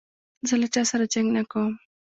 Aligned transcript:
زه 0.47 0.55
له 0.61 0.67
چا 0.73 0.81
سره 0.91 1.05
جنګ 1.13 1.27
نه 1.37 1.43
کوم. 1.51 1.73